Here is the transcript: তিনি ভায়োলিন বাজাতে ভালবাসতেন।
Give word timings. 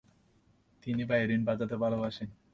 তিনি 0.83 1.03
ভায়োলিন 1.09 1.41
বাজাতে 1.45 1.75
ভালবাসতেন। 1.83 2.29